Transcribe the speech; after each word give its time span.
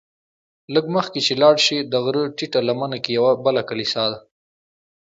لږ 0.73 0.85
مخکې 0.95 1.19
چې 1.25 1.33
لاړ 1.41 1.55
شې 1.65 1.77
د 1.91 1.93
غره 2.03 2.23
ټیټه 2.37 2.59
لمنه 2.67 2.97
کې 3.03 3.11
یوه 3.17 3.31
بله 3.45 3.61
کلیسا 3.69 4.05
ده. 4.11 4.19